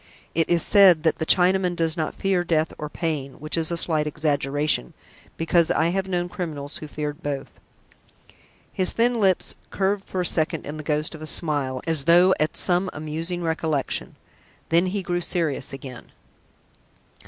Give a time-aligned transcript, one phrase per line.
[0.33, 3.77] It is said that the Chinaman does not fear death or pain, which is a
[3.77, 4.95] slight exaggeration,
[5.37, 7.51] because I have known criminals who feared both."
[8.73, 12.33] His thin lips curved for a second in the ghost of a smile, as though
[12.39, 14.15] at some amusing recollection.
[14.69, 16.11] Then he grew serious again.